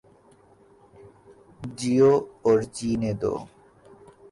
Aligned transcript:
جیو 1.77 2.11
اور 2.45 2.59
جینے 2.75 3.11
دو 3.21 3.33